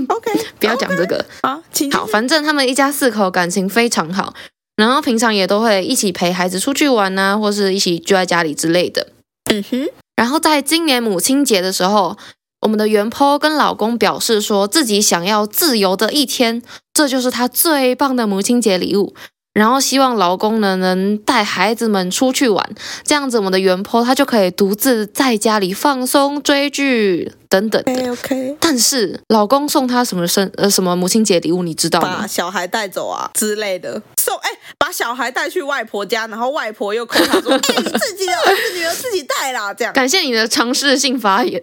[0.09, 1.25] ，OK， 不要讲这个。
[1.43, 1.61] 好，
[1.93, 4.35] 好，反正他们一家四口感情非常好，
[4.77, 9.09] 然后平常也都会一起陪孩子出去玩啊，或是一起聚在家里之类的。
[9.51, 9.89] 嗯哼。
[10.15, 12.17] 然后在今年母亲节的时候，
[12.61, 16.63] 我们的原 po 跟老公表示说自己想要自由的一天，
[16.95, 19.15] 这就是他最棒的母亲节礼物。
[19.57, 22.63] 然后希望老公呢能带孩子们出去玩，
[23.05, 27.93] 这样子我们的原 po 他就可以独自在家里放松追剧等等的。
[27.93, 28.57] OK OK。
[28.61, 32.19] 但是老公送他什么生呃什么母亲节礼物，你知道吗？
[32.21, 34.03] 把小孩带走啊之类的。
[34.19, 39.95] 送哎，把小孩带去外婆家，然后外婆又扣他说： “哎，你自己的儿子女儿自己带啦。”这样。
[39.95, 41.63] 感谢你的尝试性发言。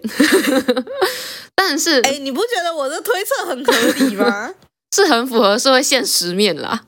[1.54, 3.72] 但是哎，你不觉得我的推测很合
[4.04, 4.50] 理吗？
[4.92, 6.82] 是很符合社会现实面啦。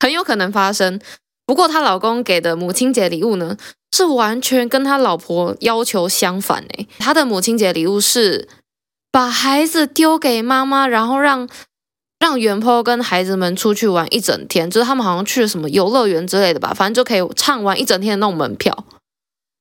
[0.00, 0.98] 很有可能发生，
[1.46, 3.56] 不过她老公给的母亲节礼物呢，
[3.94, 6.88] 是完全跟他老婆要求相反诶。
[6.98, 8.48] 他的母亲节礼物是
[9.12, 11.48] 把孩子丢给妈妈，然后让
[12.18, 18.84] 让原 po 跟孩子们出去玩一整天，就是他们好像去了什么游乐园之类的吧，反正就可以畅玩一整天的那种门票。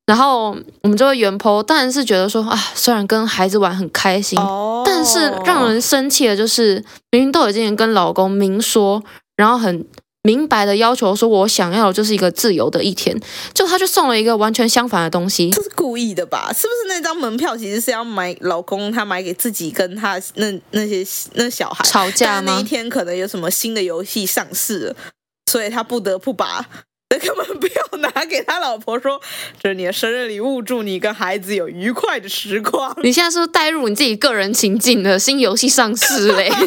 [0.06, 4.40] 然后我们这位元坡当然是觉得说啊，虽然跟孩子玩很开心，
[4.86, 9.04] 但是让人生气的就是明明都已经跟老公明说，
[9.36, 9.86] 然后很。
[10.24, 13.18] 明白的要求说，我想要的就是一个自由的一天，
[13.54, 16.52] 就他就送了一个完全相反的东西，这是故意的吧？
[16.54, 21.06] 是不是那张门票其实是要买老公他买给自己跟他那那些
[21.36, 22.54] 那小孩吵架吗？
[22.54, 24.96] 那一天可能有什么新的游戏上市了，
[25.50, 26.66] 所以他不得不把
[27.10, 29.22] 那个门票拿给他老婆说，
[29.64, 32.94] 这是你的生日礼物，祝你跟孩子有愉快的时光。
[33.02, 36.52] 你现在是不是带入你自己个人情境的新游戏上市嘞？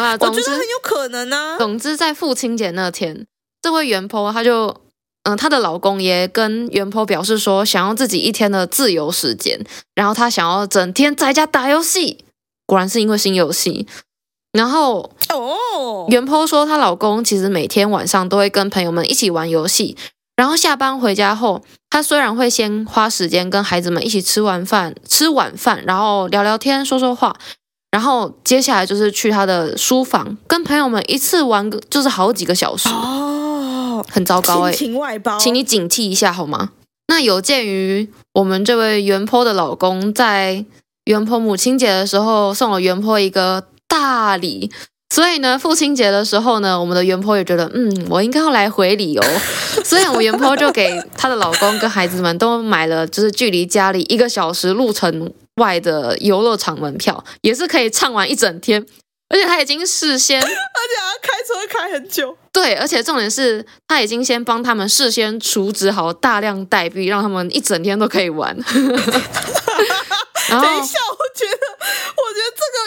[0.20, 1.58] 我觉得很有可能呢、啊。
[1.58, 3.26] 总之，在父亲节那天，
[3.62, 4.66] 这位原 po 他就，
[5.24, 12.24] 嗯、呃，她的老公也跟原 po 表示说，想要自己一天的自由时间，然后她想要整天在家打游戏。
[12.66, 13.86] 果然是因为新游戏。
[14.52, 19.96] 然后哦，原 po 说她老公其实每天晚上都会跟朋友们一起玩游戏，
[20.36, 27.36] 然后下班回家后，他虽然会先花时间跟孩子们一起吃完饭，吃晚饭，然后聊聊天，说说话。
[27.90, 36.70] 然后接下来就是去他的书房，跟朋友们一次玩个就是好几个小时哦，很糟糕哎，情外包，请你警惕一下好吗？
[37.06, 40.66] 那有鉴于我们这位原 po 的老公在
[41.06, 44.70] 原 po 母亲节的时候送了原 po 一个大礼，
[45.08, 49.24] 所以呢，父亲节的时候呢，我们的原 po 也觉得嗯，我应该要来回礼哦，
[49.82, 55.32] 所以我们原 po 就给她的老公跟孩子们都买了，就是距离家里一个小时路程。
[55.58, 58.84] 外的游乐场门票也是可以畅玩一整天，
[59.28, 60.52] 而且他已经事先， 而且
[60.96, 62.36] 他开车开很久。
[62.50, 68.56] 对，而且重点是他已经先帮他们事先储值好大量代币，让他们一整天都可以玩。
[70.48, 71.67] 然后等一下，我觉得，我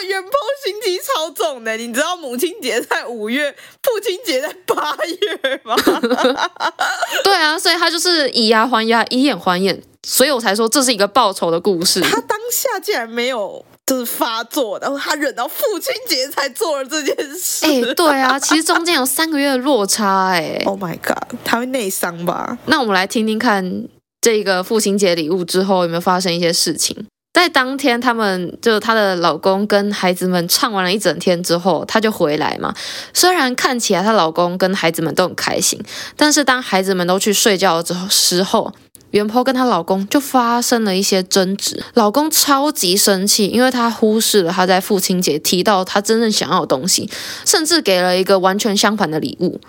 [0.06, 0.32] 觉得这个原 po
[0.64, 1.76] 心机超重的。
[1.76, 5.76] 你知道母亲节在五月，父亲节在八月吗？
[7.24, 9.82] 对啊，所以他就是以牙还牙，以眼还眼。
[10.04, 12.00] 所以我才说这是一个报仇的故事。
[12.00, 17.64] 他当下竟然没有就是发作，然后他忍到父亲节才做了这件事。
[17.64, 20.60] 哎，对啊，其实中间有三个月的落差，哎。
[20.66, 22.58] Oh my god，他会内伤吧？
[22.66, 23.84] 那我们来听听看
[24.20, 27.06] 这个父亲节礼物之后有没有发生一些事情。
[27.32, 32.74] 在当天，他们就她的老公跟孩子们唱完了一整天之后，她就回来嘛。
[33.14, 35.80] 虽然看起来她老公跟孩子们都很开心，
[36.16, 38.72] 但是当孩子们都去睡觉之后时候。
[39.12, 47.10] 原 po 跟她老公就发生了一些争执，老公超级生气，因为他忽视了她在父亲节提到他真正想要的东西，
[47.44, 49.60] 甚至给了一个完全相反的礼物。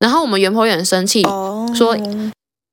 [0.00, 1.22] 然后我们原 po 也很生气，
[1.74, 1.96] 说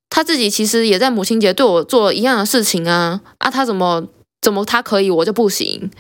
[0.10, 4.04] 他自己其实也在母亲节对我做了一样的事情啊啊，他怎么
[4.48, 5.92] 怎么他可以，我就不行。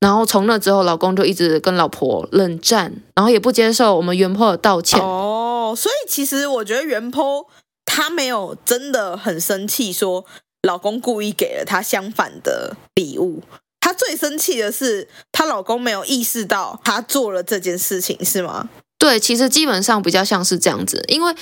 [0.00, 4.98] 然后从那之后，老公就一直跟老婆冷战，然后也不接受我们原坡的道歉。
[4.98, 7.46] 哦，所以其实我觉得原坡
[7.84, 10.24] 他没有真的很生气，说
[10.62, 13.42] 老公故意给了他相反的礼物。
[13.80, 18.70] 她最生气的是她老公没有意识到她做了这件事情，是吗？
[19.00, 21.34] 对，其实基本上比较像是这样子，因为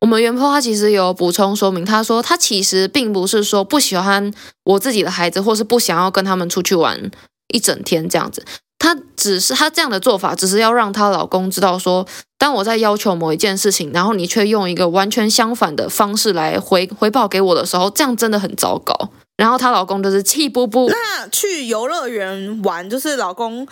[0.00, 7.10] 我们原 po 他其实有补充说明，他说他其实并不是说不喜欢我自己的孩子，或是不想要跟他们出去玩
[7.54, 8.44] 一整天这样子，
[8.80, 12.04] 他只是他这样的做法，只是要让她老公知道说，
[12.36, 19.10] 当我在要求某一件事情，然后你却用一个完全相反的方式来回回报给我的时候，这样真的很糟糕。
[19.36, 20.88] 然后她老公就是气不不。
[20.88, 23.68] 那去游乐园玩，就是老公。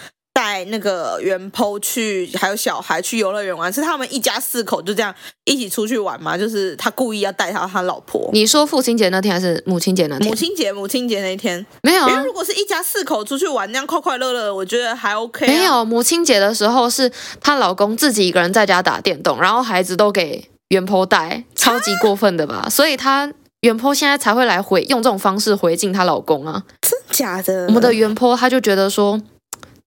[0.53, 5.15] 带那个原 po 去，还有小孩去游乐园玩，是他们一家四口就这样
[5.47, 6.37] 一起出去玩吗？
[6.37, 8.29] 就是他故意要带他他老婆。
[8.35, 10.29] 你说父亲节那天还是母亲节那天？
[10.29, 12.11] 母亲节，母亲节那天没有啊。
[12.11, 15.49] 因为如果是一家四口出去玩，那样快快乐乐，我觉得还 OK 啊。
[15.49, 17.11] 没有，母亲节的时候是
[17.41, 22.69] 她老公自己一个人在家打电动，然后孩子都给袁剖带，超级过分的吧？
[22.69, 26.63] 所以她袁坡现在才会来回用这种方式回敬她老公啊。
[26.83, 27.65] 真假的？
[27.69, 29.19] 我们的原 po 他就觉得说。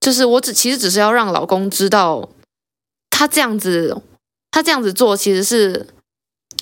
[0.06, 2.30] 就是我只其实只是要让老公知道，
[3.10, 4.00] 他这样子，
[4.52, 5.88] 他这样子做其实是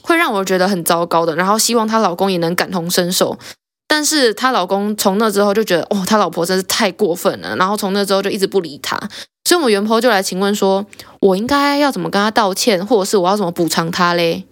[0.01, 1.35] 会让我觉得很糟糕的。
[1.35, 3.37] 然后希望她老公也能感同身受。
[3.85, 7.53] 但是她老公从那之后就觉得，哦，他老婆真是太过分了。
[7.57, 8.97] 然后从那之后就一直不理他。
[9.43, 10.85] 所以，我们原 po 就来请问说，
[11.19, 14.45] 我应该要怎么跟他道歉，或者是我要怎么补偿他嘞？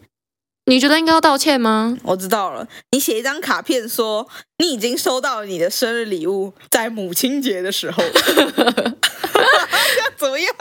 [0.71, 1.97] 你觉得应该要道歉吗？
[2.01, 4.25] 我知道了，你写一张卡片说
[4.59, 8.09] 你已经收到了你的生日礼物，在母亲节的时候，要
[10.15, 10.55] 怎么样？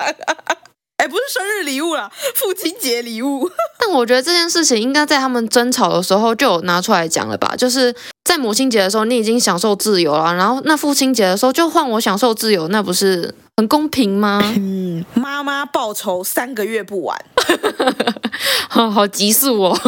[0.96, 3.48] 哎，不是生日礼物啦，父亲节礼物。
[3.78, 7.54] 但我觉得这件事情应该在他们争吵的时候就有拿出来讲了吧？
[7.56, 7.94] 就是
[8.24, 14.40] 在母亲节的时候，你已经享受自由了，然后那父亲节的时候就换我享受自由，那不是很公平吗？
[14.56, 17.24] 嗯，妈妈报仇三个月不晚，
[18.68, 19.78] 好好急速哦。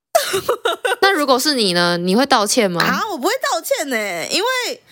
[1.02, 1.96] 那如果是你呢？
[1.98, 2.82] 你会道歉吗？
[2.82, 3.96] 啊，我不会道歉呢，
[4.30, 4.82] 因为。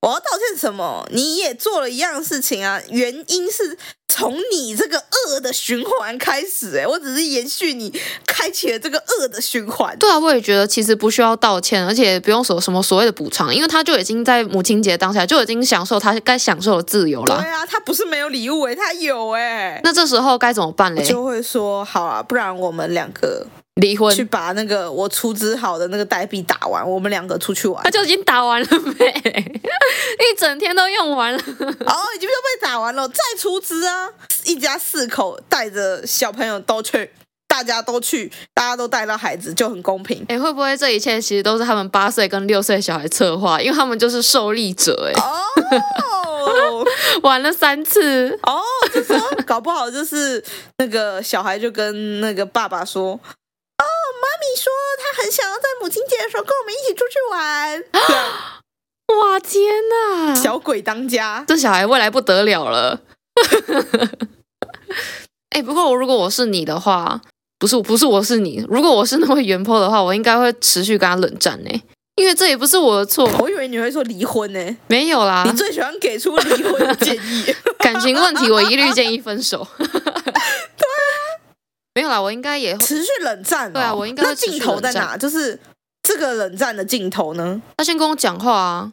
[0.00, 1.06] 我要道歉什么？
[1.12, 2.80] 你也做了一样的事情啊！
[2.88, 3.76] 原因是
[4.08, 7.92] 从你这个恶的循环开始，哎，我只是延续你
[8.26, 9.94] 开启了这个恶的循环。
[9.98, 17.38] 对啊，我也觉得其实不需要道歉，而且不用说什么所谓的补偿，因为他就已经在母亲节当下就已经享受他该享受的自由了。
[17.38, 19.78] 对啊，他不是没有礼物，哎，他有哎。
[19.84, 21.04] 那这时候该怎么办嘞？
[21.04, 23.46] 就会说好啊，不然我们两个。
[23.76, 27.82] 离婚，去把那个我出资好的那个代币打完，我们两个出去玩。
[27.84, 31.38] 他就已经打完了呗， 一整天都用完了。
[31.38, 34.10] 哦，已经都被打完了，再出资啊！
[34.44, 37.10] 一家四口带着小朋友都去，
[37.48, 40.24] 大家都去，大家都带到孩子，就很公平。
[40.28, 43.60] 哎，会不会这一切其实都是他们八岁跟六岁小孩策划？
[43.62, 45.22] 因为他们就是受利者哎。
[45.22, 46.84] 哦，
[47.22, 48.60] 玩了三次哦，
[48.92, 50.42] 就说搞不好就是
[50.78, 53.18] 那个小孩就跟那个爸爸说。
[54.40, 57.84] 你说她很想要在母亲节的时候跟我们一起出去玩，
[59.20, 60.34] 哇天哪！
[60.34, 63.00] 小鬼当家，这小孩未来不得了了。
[65.50, 67.20] 哎，不过我如果我是你的话，
[67.58, 71.70] 不是不是我是你，如果我是那位原 po 的话，我应该会持续跟他冷战呢，
[72.16, 73.28] 因为这也不是我的错。
[73.38, 75.44] 我以为你会说离婚呢，没有啦。
[75.46, 79.66] 你最喜欢给出离婚的建议， 感情问题我一律建议分手。
[81.94, 83.72] 没有啦，我应该也持续冷战、哦。
[83.72, 84.22] 对啊，我应该。
[84.22, 85.16] 那镜头在哪？
[85.16, 85.58] 就是
[86.02, 87.60] 这个冷战的镜头呢？
[87.76, 88.92] 他先跟我讲话啊，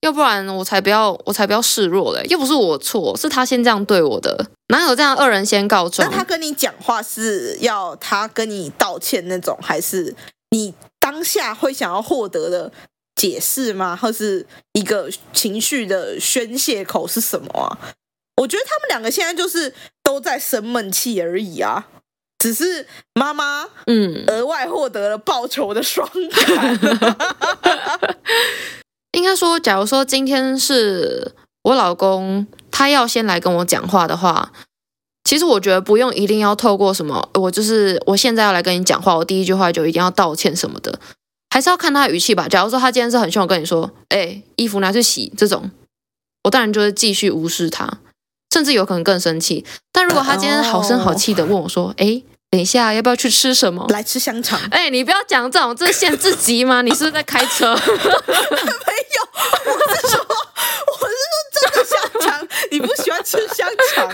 [0.00, 2.26] 要不然我才不要，我才不要示弱嘞。
[2.28, 6.10] 又不是我错，是他先这样对我的，哪有这样恶人先告状？
[6.10, 10.14] 那他跟你讲话是要他跟你道歉那种，还是
[10.50, 12.72] 你当下会想要获得的
[13.14, 13.94] 解释吗？
[13.94, 17.78] 或是一个情绪的宣泄口是什么啊？
[18.38, 21.86] 我觉得他们两个现在就是都在生闷气而已啊。
[22.42, 26.08] 只是妈妈，嗯，额外获得了报酬的爽
[26.48, 26.78] 感。
[29.12, 31.30] 应该说，假如说今天是
[31.62, 34.50] 我老公，他要先来跟我讲话的话，
[35.22, 40.98] 其实我觉得不用一定要透过什么，我就是我现在要来跟你讲话，我第一句话就一定要道歉什么的，
[41.50, 42.48] 还是要看他的语气吧。
[42.48, 45.70] 假如说他今天是很凶，我跟你说，哎，衣服拿去洗这种，
[46.42, 47.98] 我当然就会继续无视他，
[48.52, 49.64] 甚至有可能更生气。
[49.92, 52.20] 但如果他今天好声好气的问我说，哎。
[52.52, 53.86] 等一下，要不要去吃什么？
[53.88, 54.60] 来吃香肠。
[54.70, 56.82] 哎、欸，你不要讲这种，这是限制级吗？
[56.84, 57.74] 你是不是在开车？
[57.74, 60.20] 没有，我是说，
[60.86, 62.46] 我是说真的香肠。
[62.70, 64.06] 你不喜欢吃香肠？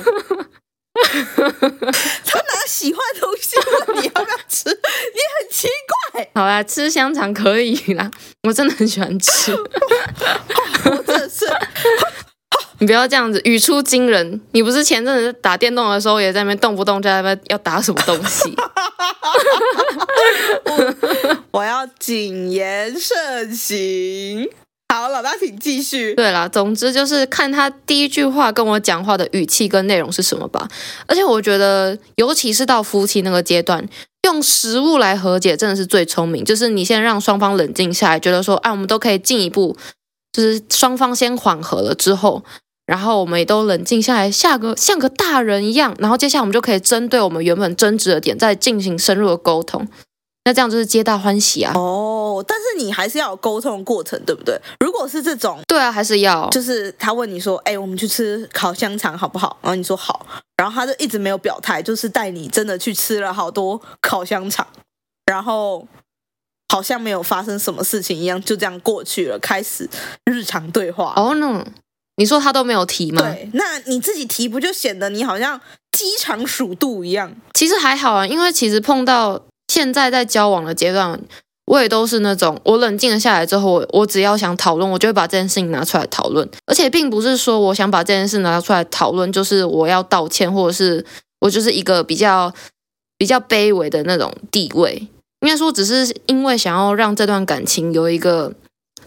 [2.24, 5.68] 他拿喜欢的东西问你要不要吃，你很奇
[6.12, 6.30] 怪。
[6.36, 8.08] 好啦，吃香肠可以啦，
[8.44, 9.50] 我真的很喜欢吃。
[10.84, 11.44] 我真的是。
[12.78, 14.40] 你不要这样子语出惊人。
[14.52, 18.54] 你不是前阵子打电动的时候也在那边动不动就在那边要打什么东西？
[20.64, 24.48] 我，我要谨言慎行。
[24.90, 26.14] 好，老大，请继续。
[26.14, 30.66] 对啦，总之就是看他第一句话跟我讲话的语气跟内容是什么吧。
[31.06, 33.86] 而且我觉得，尤其是到夫妻那个阶段，
[34.22, 36.42] 用食物来和解真的是最聪明。
[36.42, 39.76] 就是你先让双方冷静下来，觉得说，哎，我们都可以进一步，
[40.32, 42.42] 就是双方先缓和了之后，
[42.88, 49.86] 然后我们也都冷静下来，像个像个大人一样，然后接下来我们就可以针对我们原本争执的点，再进行深入的沟通。
[50.46, 51.74] 那这样就是皆大欢喜啊！
[51.76, 54.58] 哦，但是你还是要有沟通过程，对不对？
[54.80, 60.24] 如果是这种，对啊，还是要，就是他问你说：“哎，我们去吃烤香肠好不好？”然后你说好，
[60.56, 64.66] 然后他就一直没有表态，就是带你真的去吃了好多烤香肠，
[65.26, 65.86] 然后
[66.72, 69.86] 好像没有发生什么事情一样，就这样过去了，开始
[70.24, 71.12] 日常对话。
[71.16, 71.62] 哦，那
[72.18, 73.22] 你说他都没有提吗？
[73.22, 75.58] 对，那你自己提不就显得你好像
[75.90, 77.34] 鸡肠鼠肚一样？
[77.54, 79.42] 其实还好啊，因为其实碰到。
[79.70, 81.20] 现在在交往的阶段，
[81.66, 86.48] 我也都是那种，我冷静了下来之后，我只要想讨论，我就会把这件事情拿出来讨论。
[86.64, 91.04] 而且并不是说我想把这件事拿出来讨论，就是我要道歉，或者是
[91.40, 92.50] 我就是一个比较
[93.18, 95.06] 比较卑微的那种地位。
[95.42, 98.54] 应该说，只是因为想要让这段感情有一个。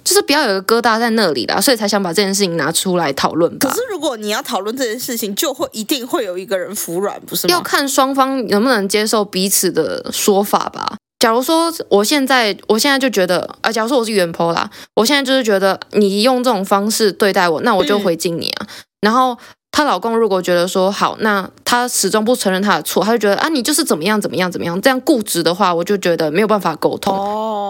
[0.03, 3.57] 就是不要有一个疙瘩在那里啦，所以才想把这件事情拿出来讨论。
[3.59, 7.53] 可是如果你要讨论这件事情，就会一定会有一个人服软，不是吗？
[7.53, 10.95] 要看双方能不能接受彼此的说法吧。
[11.19, 18.65] 假如说我现在，我现在就觉得，啊，假如说我是原 po 啦，我现在就是觉得你用这种方式对待我，那我就回敬你啊。
[18.65, 18.67] 嗯、
[19.01, 19.37] 然后
[19.71, 27.15] 她老公如果觉得说好，那他始终不承认他的错，他就觉得啊，你就是怎么样怎么样怎么样，这样固执的话，我就觉得没有办法沟通。
[27.15, 27.60] 哦。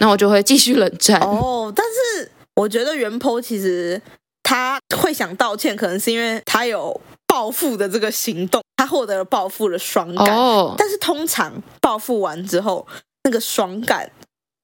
[0.00, 1.72] 那我就会继续冷战哦。
[1.74, 4.00] 但是我觉得原 po 其实
[4.42, 10.34] 他会想道歉，可能是因为他有报复的这个行动，他获得了报复的爽感。
[10.34, 10.74] 哦。
[10.76, 12.86] 但是通常报复完之后，
[13.24, 14.10] 那个爽感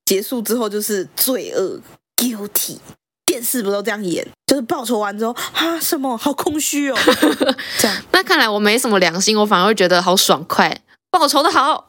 [0.04, 1.80] 结束之后就是罪恶
[2.16, 2.78] guilty。
[3.26, 4.26] 电视不都这样演？
[4.48, 6.98] 就是报仇完之后啊，什么好空虚哦。
[7.78, 7.96] 这样。
[8.10, 10.80] 那看来我没什么良心，我反而会觉得好爽快，
[11.12, 11.86] 报仇的好。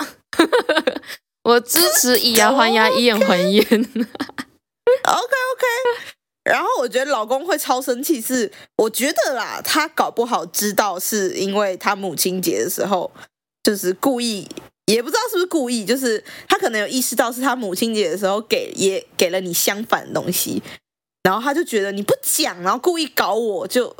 [1.43, 3.63] 我支持以牙还牙， 以眼还眼。
[3.63, 3.77] OK
[5.03, 5.65] OK，
[6.43, 13.09] 然后我觉得老公会超生气，是我觉得啦，他搞不好知道是因为他母亲节的时候
[13.63, 14.47] 就是故意，
[14.85, 20.61] 也不知道是不是故意，就是他可能有意识到是他母亲节的时候给也给了你相反的东西，
[21.23, 23.95] 然后他就觉得你不讲，然后故意搞我，就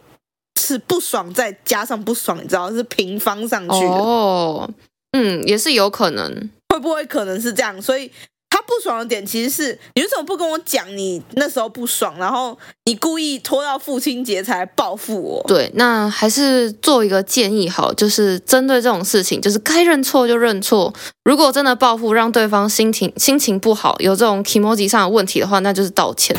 [0.60, 3.88] 是不爽再加上不爽，你知道是平方上去的。
[3.88, 4.70] 哦，
[5.14, 6.50] 嗯，也是有可能。
[6.72, 7.82] 会不会可能是这样？
[7.82, 8.10] 所以
[8.50, 10.86] 他不爽的点其实是你为什么不跟我讲？
[10.96, 15.44] 你那时候不爽，然后你故意拖到父亲节才报复我。
[15.48, 20.94] 对，那还是做一个建议好，就是针对这种事情，就是该认错就认错。
[21.24, 26.36] 如果真的报复让对方心情心情不好，有这种 kimoji 上的问题的话，那就是道歉。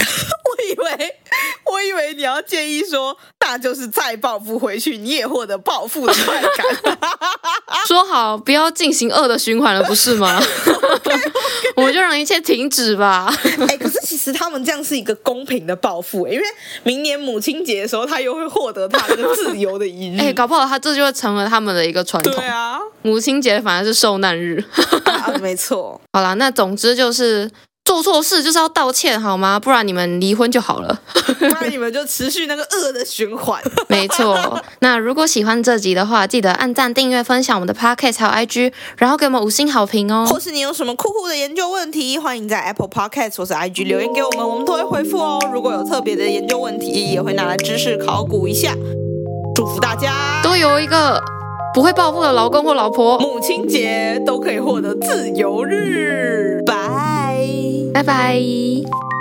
[0.77, 1.15] 我以为。
[1.65, 6.99] 我以为你要建议说，那就是再报复回去，你也获得报复的快感。
[7.89, 10.41] 说好不要进行恶的循环了，不是吗.
[11.75, 13.33] 我们就让一切停止吧。
[13.61, 16.45] 哎、欸，可是其实他们这样是一个公平的报复，因为
[16.83, 20.19] 明年母亲节的时候，他又会获得他的自由的一日。
[20.21, 22.35] 哎、欸，搞不好他这就会成为他们的一个传统。
[22.35, 24.63] 对啊，母亲节反而是受难日。
[25.05, 25.99] 啊、没错。
[26.13, 27.51] 好啦，那总之就是。
[27.85, 29.59] 做错事就是要道歉，好吗？
[29.59, 31.01] 不然你们离婚就好了。
[31.39, 33.61] 不然你们就持续那个恶的循环。
[33.89, 34.63] 没错。
[34.79, 40.25] 那如果喜欢这集的话，记得按赞、订阅、分享我们的 Podcast 还有 IG，然后给我们五星好评哦。
[40.31, 45.41] 或是你有什么酷酷的研究问题，欢迎在 Apple Podcast 或是 IG 留言给我们，我们都会回复哦。
[45.53, 48.75] 如果有特别的研究问题，也会拿来知识考古一下。
[49.57, 51.21] 祝福大家都有一个
[51.75, 56.63] 不会报复的老公或老婆，母亲节都可以获得自由日。
[56.65, 56.82] 拜。
[57.93, 59.12] 拜拜。